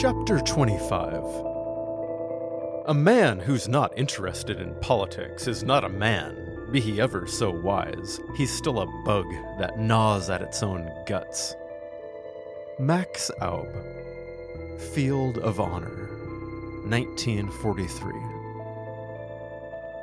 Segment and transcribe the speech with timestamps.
[0.00, 1.24] Chapter 25
[2.86, 7.50] A man who's not interested in politics is not a man, be he ever so
[7.50, 8.18] wise.
[8.34, 9.26] He's still a bug
[9.58, 11.54] that gnaws at its own guts.
[12.78, 13.68] Max Aub,
[14.94, 16.08] Field of Honor,
[16.86, 18.14] 1943.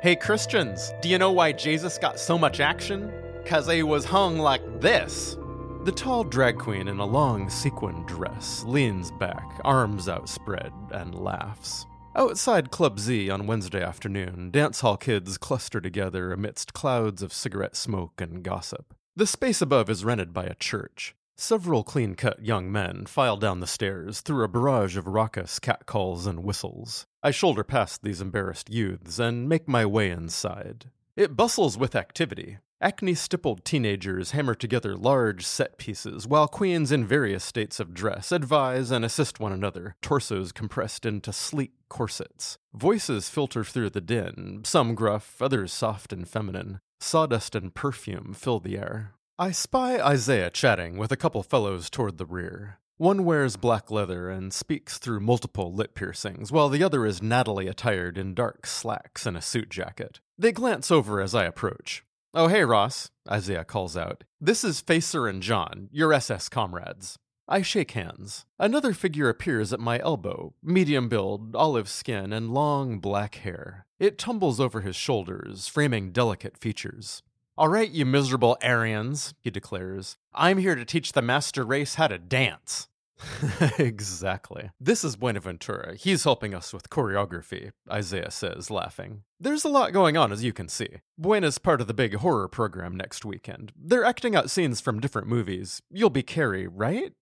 [0.00, 3.12] Hey Christians, do you know why Jesus got so much action?
[3.44, 5.36] Cause he was hung like this.
[5.84, 11.86] The tall drag queen in a long sequin dress leans back, arms outspread, and laughs.
[12.14, 17.76] Outside Club Z on Wednesday afternoon, dance hall kids cluster together amidst clouds of cigarette
[17.76, 18.92] smoke and gossip.
[19.16, 21.14] The space above is rented by a church.
[21.36, 26.26] Several clean cut young men file down the stairs through a barrage of raucous catcalls
[26.26, 27.06] and whistles.
[27.22, 30.90] I shoulder past these embarrassed youths and make my way inside.
[31.16, 32.58] It bustles with activity.
[32.80, 38.30] Acne stippled teenagers hammer together large set pieces, while queens in various states of dress
[38.30, 42.56] advise and assist one another, torsos compressed into sleek corsets.
[42.72, 46.78] Voices filter through the din, some gruff, others soft and feminine.
[47.00, 49.14] Sawdust and perfume fill the air.
[49.40, 52.78] I spy Isaiah chatting with a couple fellows toward the rear.
[52.96, 57.68] One wears black leather and speaks through multiple lip piercings, while the other is nattily
[57.68, 60.20] attired in dark slacks and a suit jacket.
[60.36, 62.04] They glance over as I approach.
[62.40, 64.22] Oh, hey, Ross, Isaiah calls out.
[64.40, 67.18] This is Facer and John, your SS comrades.
[67.48, 68.46] I shake hands.
[68.60, 73.86] Another figure appears at my elbow, medium build, olive skin, and long black hair.
[73.98, 77.24] It tumbles over his shoulders, framing delicate features.
[77.56, 80.16] All right, you miserable Aryans, he declares.
[80.32, 82.86] I'm here to teach the master race how to dance.
[83.78, 84.70] exactly.
[84.80, 85.96] This is Buenaventura.
[85.96, 89.22] He's helping us with choreography, Isaiah says, laughing.
[89.40, 90.88] There's a lot going on, as you can see.
[91.18, 93.72] Buena's part of the big horror program next weekend.
[93.76, 95.82] They're acting out scenes from different movies.
[95.90, 97.12] You'll be Carrie, right?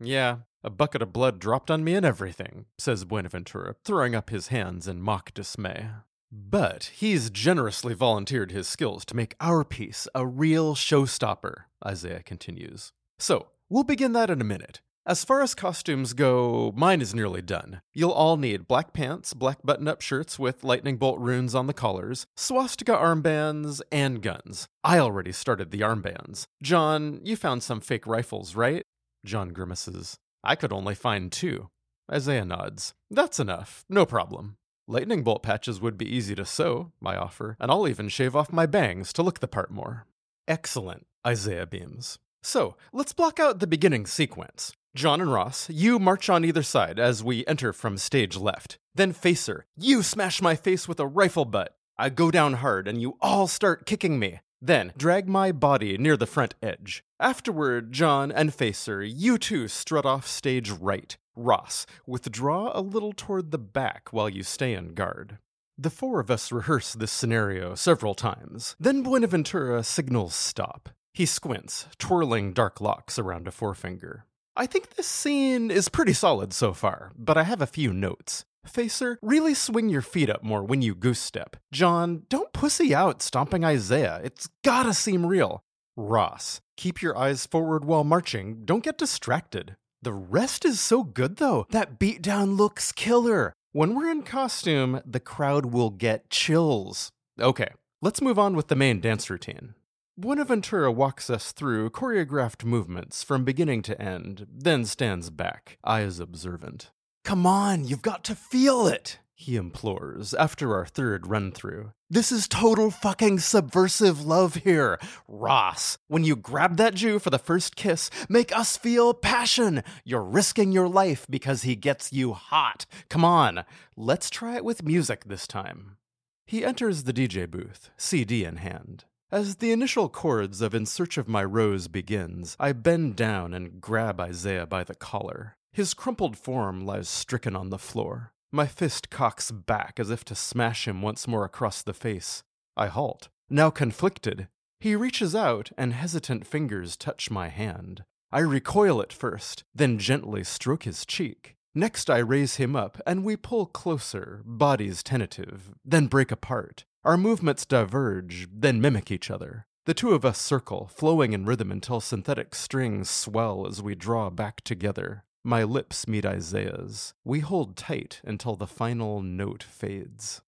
[0.00, 4.48] Yeah, a bucket of blood dropped on me and everything, says Buenaventura, throwing up his
[4.48, 5.90] hands in mock dismay.
[6.32, 12.92] But he's generously volunteered his skills to make our piece a real showstopper, Isaiah continues.
[13.18, 14.80] So, we'll begin that in a minute.
[15.08, 17.80] As far as costumes go, mine is nearly done.
[17.94, 21.72] You'll all need black pants, black button up shirts with lightning bolt runes on the
[21.72, 24.66] collars, swastika armbands, and guns.
[24.82, 26.46] I already started the armbands.
[26.60, 28.82] John, you found some fake rifles, right?
[29.24, 30.16] John grimaces.
[30.42, 31.68] I could only find two.
[32.10, 32.92] Isaiah nods.
[33.08, 33.84] That's enough.
[33.88, 34.56] No problem.
[34.88, 38.52] Lightning bolt patches would be easy to sew, I offer, and I'll even shave off
[38.52, 40.06] my bangs to look the part more.
[40.48, 42.18] Excellent, Isaiah beams.
[42.42, 44.72] So, let's block out the beginning sequence.
[44.96, 48.78] John and Ross, you march on either side as we enter from stage left.
[48.94, 51.76] Then Facer, you smash my face with a rifle butt.
[51.98, 54.40] I go down hard and you all start kicking me.
[54.62, 57.04] Then drag my body near the front edge.
[57.20, 61.14] Afterward, John and Facer, you two strut off stage right.
[61.36, 65.36] Ross, withdraw a little toward the back while you stay in guard.
[65.76, 68.74] The four of us rehearse this scenario several times.
[68.80, 70.88] Then Buenaventura signals stop.
[71.12, 74.24] He squints, twirling dark locks around a forefinger.
[74.58, 78.46] I think this scene is pretty solid so far, but I have a few notes.
[78.64, 81.56] Facer, really swing your feet up more when you goose step.
[81.72, 84.18] John, don't pussy out stomping Isaiah.
[84.24, 85.60] It's gotta seem real.
[85.94, 88.64] Ross, keep your eyes forward while marching.
[88.64, 89.76] Don't get distracted.
[90.00, 91.66] The rest is so good though.
[91.70, 93.52] That beatdown looks killer.
[93.72, 97.10] When we're in costume, the crowd will get chills.
[97.38, 97.68] Okay,
[98.00, 99.74] let's move on with the main dance routine.
[100.18, 106.90] Buenaventura walks us through choreographed movements from beginning to end, then stands back, eyes observant.
[107.22, 111.92] Come on, you've got to feel it, he implores after our third run through.
[112.08, 114.98] This is total fucking subversive love here.
[115.28, 119.84] Ross, when you grab that Jew for the first kiss, make us feel passion.
[120.02, 122.86] You're risking your life because he gets you hot.
[123.10, 123.66] Come on,
[123.98, 125.98] let's try it with music this time.
[126.46, 129.04] He enters the DJ booth, CD in hand.
[129.32, 133.80] As the initial chords of In Search of My Rose begins, I bend down and
[133.80, 135.56] grab Isaiah by the collar.
[135.72, 138.32] His crumpled form lies stricken on the floor.
[138.52, 142.44] My fist cocks back as if to smash him once more across the face.
[142.76, 144.46] I halt, now conflicted.
[144.78, 148.04] He reaches out, and hesitant fingers touch my hand.
[148.30, 151.56] I recoil at first, then gently stroke his cheek.
[151.74, 156.84] Next, I raise him up, and we pull closer, bodies tentative, then break apart.
[157.06, 159.68] Our movements diverge, then mimic each other.
[159.84, 164.28] The two of us circle, flowing in rhythm until synthetic strings swell as we draw
[164.28, 165.22] back together.
[165.44, 167.14] My lips meet Isaiah's.
[167.24, 170.42] We hold tight until the final note fades.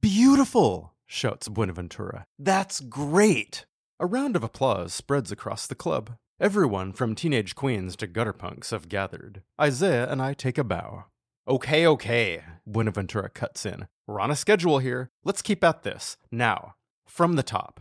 [0.00, 0.94] Beautiful!
[1.06, 2.24] shouts Buenaventura.
[2.40, 3.64] That's great!
[4.00, 6.16] A round of applause spreads across the club.
[6.40, 9.42] Everyone from teenage queens to gutter punks have gathered.
[9.60, 11.04] Isaiah and I take a bow.
[11.50, 13.88] Okay, okay, Buenaventura cuts in.
[14.06, 15.10] We're on a schedule here.
[15.24, 16.16] Let's keep at this.
[16.30, 16.76] Now,
[17.08, 17.80] from the top.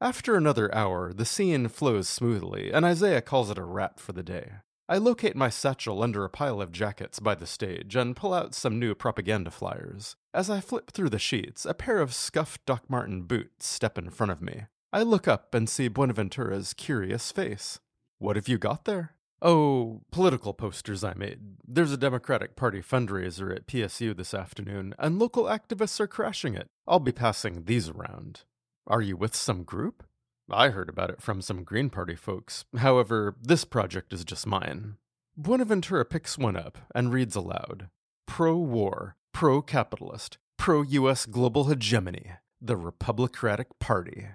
[0.00, 4.24] After another hour, the scene flows smoothly, and Isaiah calls it a wrap for the
[4.24, 4.54] day.
[4.88, 8.56] I locate my satchel under a pile of jackets by the stage and pull out
[8.56, 10.16] some new propaganda flyers.
[10.34, 14.10] As I flip through the sheets, a pair of scuffed Doc Martin boots step in
[14.10, 14.62] front of me.
[14.92, 17.78] I look up and see Buenaventura's curious face.
[18.18, 19.12] What have you got there?
[19.42, 21.40] Oh, political posters I made.
[21.66, 26.68] There's a Democratic Party fundraiser at PSU this afternoon, and local activists are crashing it.
[26.86, 28.44] I'll be passing these around.
[28.86, 30.04] Are you with some group?
[30.50, 32.64] I heard about it from some Green Party folks.
[32.78, 34.96] However, this project is just mine.
[35.36, 37.88] Buenaventura picks one up and reads aloud
[38.26, 42.30] Pro war, pro capitalist, pro US global hegemony,
[42.60, 44.28] the Republicratic Party.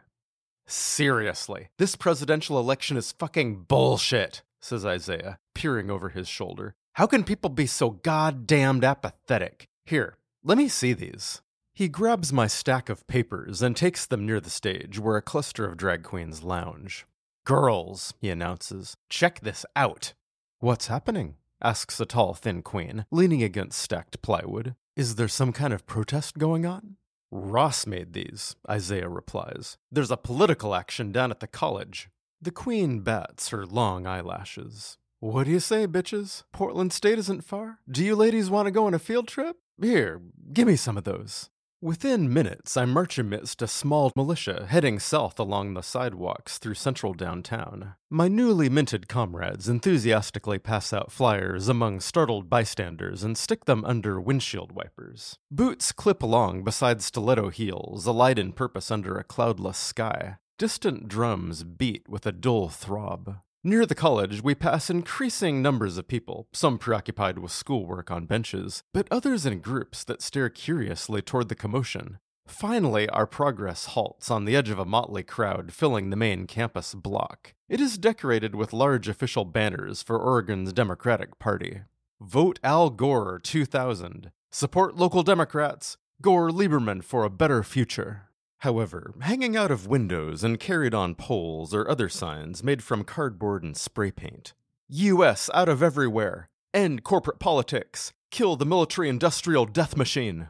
[0.67, 6.75] Seriously, this presidential election is fucking bullshit, says Isaiah, peering over his shoulder.
[6.93, 9.67] How can people be so goddamned apathetic?
[9.85, 11.41] Here, let me see these.
[11.73, 15.65] He grabs my stack of papers and takes them near the stage where a cluster
[15.65, 17.05] of drag queens lounge.
[17.45, 20.13] Girls, he announces, check this out.
[20.59, 21.35] What's happening?
[21.63, 24.75] asks a tall, thin queen, leaning against stacked plywood.
[24.95, 26.97] Is there some kind of protest going on?
[27.31, 29.77] Ross made these, Isaiah replies.
[29.91, 32.09] There's a political action down at the college.
[32.43, 34.97] The queen bats her long eyelashes.
[35.19, 36.41] What do you say, bitches?
[36.51, 37.77] Portland State isn't far?
[37.87, 39.57] Do you ladies want to go on a field trip?
[39.79, 40.19] Here,
[40.51, 41.51] give me some of those.
[41.83, 47.13] Within minutes, I march amidst a small militia heading south along the sidewalks through central
[47.13, 47.93] downtown.
[48.09, 54.19] My newly minted comrades enthusiastically pass out flyers among startled bystanders and stick them under
[54.19, 55.37] windshield wipers.
[55.51, 60.37] Boots clip along beside stiletto heels, allied in purpose under a cloudless sky.
[60.61, 63.37] Distant drums beat with a dull throb.
[63.63, 68.83] Near the college, we pass increasing numbers of people, some preoccupied with schoolwork on benches,
[68.93, 72.19] but others in groups that stare curiously toward the commotion.
[72.45, 76.93] Finally, our progress halts on the edge of a motley crowd filling the main campus
[76.93, 77.55] block.
[77.67, 81.81] It is decorated with large official banners for Oregon's Democratic Party.
[82.19, 84.29] Vote Al Gore 2000.
[84.51, 85.97] Support local Democrats.
[86.21, 88.27] Gore Lieberman for a better future.
[88.61, 93.63] However, hanging out of windows and carried on poles or other signs made from cardboard
[93.63, 94.53] and spray paint.
[94.89, 96.47] US out of everywhere.
[96.71, 98.13] End corporate politics.
[98.29, 100.49] Kill the military industrial death machine.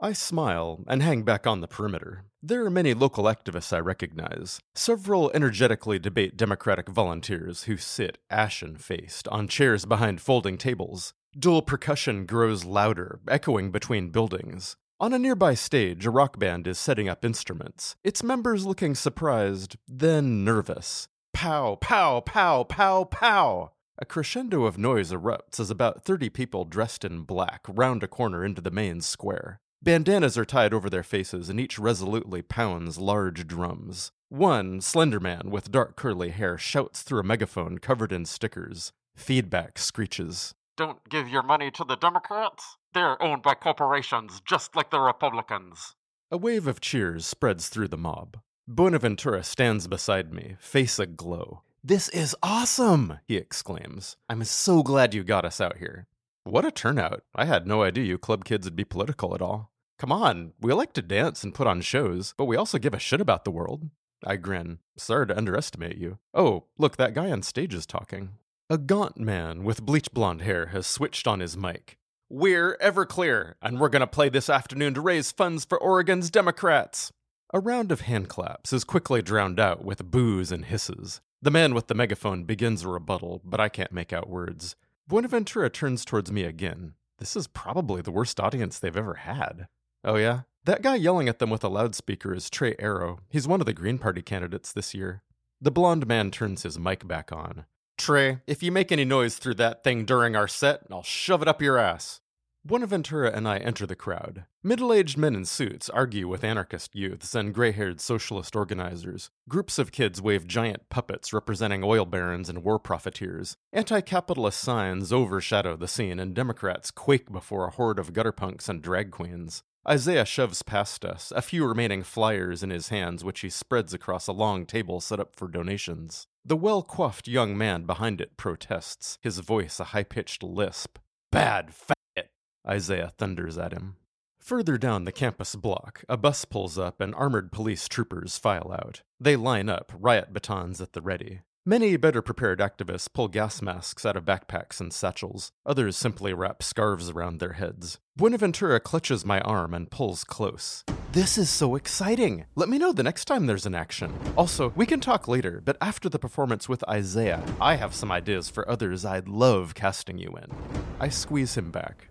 [0.00, 2.24] I smile and hang back on the perimeter.
[2.42, 4.58] There are many local activists I recognize.
[4.74, 11.14] Several energetically debate Democratic volunteers who sit ashen faced on chairs behind folding tables.
[11.38, 14.76] Dual percussion grows louder, echoing between buildings.
[15.02, 19.76] On a nearby stage, a rock band is setting up instruments, its members looking surprised,
[19.88, 21.08] then nervous.
[21.32, 23.72] Pow, pow, pow, pow, pow!
[23.98, 28.44] A crescendo of noise erupts as about 30 people dressed in black round a corner
[28.44, 29.60] into the main square.
[29.82, 34.12] Bandanas are tied over their faces, and each resolutely pounds large drums.
[34.28, 38.92] One, slender man with dark curly hair, shouts through a megaphone covered in stickers.
[39.16, 40.54] Feedback screeches.
[40.76, 42.78] Don't give your money to the Democrats.
[42.94, 45.94] They're owned by corporations, just like the Republicans.
[46.30, 48.38] A wave of cheers spreads through the mob.
[48.66, 51.62] Buenaventura stands beside me, face aglow.
[51.84, 53.18] This is awesome!
[53.26, 54.16] he exclaims.
[54.30, 56.06] I'm so glad you got us out here.
[56.44, 57.22] What a turnout.
[57.34, 59.72] I had no idea you club kids would be political at all.
[59.98, 62.98] Come on, we like to dance and put on shows, but we also give a
[62.98, 63.90] shit about the world.
[64.24, 64.78] I grin.
[64.96, 66.18] Sorry to underestimate you.
[66.32, 68.30] Oh, look, that guy on stage is talking.
[68.70, 71.98] A gaunt man with bleach blonde hair has switched on his mic.
[72.30, 77.12] We're Everclear, and we're going to play this afternoon to raise funds for Oregon's Democrats.
[77.52, 81.20] A round of hand claps is quickly drowned out with boos and hisses.
[81.42, 84.76] The man with the megaphone begins a rebuttal, but I can't make out words.
[85.06, 86.94] Buenaventura turns towards me again.
[87.18, 89.66] This is probably the worst audience they've ever had.
[90.02, 90.42] Oh, yeah?
[90.64, 93.18] That guy yelling at them with a loudspeaker is Tre Arrow.
[93.28, 95.22] He's one of the Green Party candidates this year.
[95.60, 97.66] The blond man turns his mic back on.
[98.02, 101.46] Tre, if you make any noise through that thing during our set, I'll shove it
[101.46, 102.20] up your ass.
[102.64, 104.44] Buenaventura and I enter the crowd.
[104.60, 109.30] Middle aged men in suits argue with anarchist youths and gray haired socialist organizers.
[109.48, 113.56] Groups of kids wave giant puppets representing oil barons and war profiteers.
[113.72, 118.68] Anti capitalist signs overshadow the scene, and Democrats quake before a horde of gutter punks
[118.68, 119.62] and drag queens.
[119.88, 124.28] Isaiah shoves past us, a few remaining flyers in his hands, which he spreads across
[124.28, 126.28] a long table set up for donations.
[126.44, 130.98] The well coiffed young man behind it protests, his voice a high pitched lisp.
[131.32, 132.28] Bad faggot!
[132.66, 133.96] Isaiah thunders at him.
[134.38, 139.02] Further down the campus block, a bus pulls up and armored police troopers file out.
[139.18, 141.40] They line up, riot batons at the ready.
[141.64, 145.52] Many better prepared activists pull gas masks out of backpacks and satchels.
[145.64, 148.00] Others simply wrap scarves around their heads.
[148.16, 150.82] Buenaventura clutches my arm and pulls close.
[151.12, 152.46] This is so exciting!
[152.56, 154.12] Let me know the next time there's an action.
[154.36, 158.50] Also, we can talk later, but after the performance with Isaiah, I have some ideas
[158.50, 160.50] for others I'd love casting you in.
[160.98, 162.08] I squeeze him back.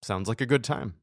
[0.00, 0.94] Sounds like a good time.